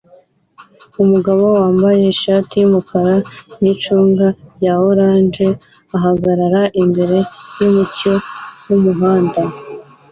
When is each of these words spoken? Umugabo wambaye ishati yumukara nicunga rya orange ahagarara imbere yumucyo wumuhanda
Umugabo 1.03 1.43
wambaye 1.57 2.01
ishati 2.13 2.53
yumukara 2.61 3.13
nicunga 3.61 4.27
rya 4.55 4.73
orange 4.89 5.47
ahagarara 5.97 6.61
imbere 6.83 7.17
yumucyo 7.59 8.13
wumuhanda 8.67 9.41